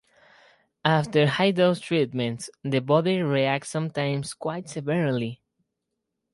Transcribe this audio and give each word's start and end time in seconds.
After 0.83 1.27
high-dose 1.27 1.79
treatments, 1.79 2.49
the 2.63 2.79
body 2.79 3.21
reacts, 3.21 3.69
sometimes 3.69 4.33
quite 4.33 4.67
severely. 4.67 5.43